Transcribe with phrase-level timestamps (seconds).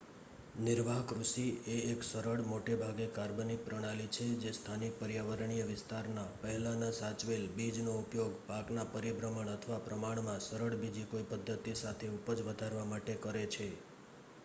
[0.59, 1.43] નિર્વાહ કૃષિ
[1.67, 8.39] એ એક સરળ મોટેભાગે કાર્બનિક પ્રણાલી છે જે સ્થાનિક પર્યાવરણીય વિસ્તારના પહેલાના સાચવેલ બીજનો ઉપયોગ
[8.47, 13.69] પાકના પરિભ્રમણ અથવા પ્રમાણમાં સરળ બીજી કોઈ પધ્ધતિ સાથે ઉપજ વધારવા માટે કરે છે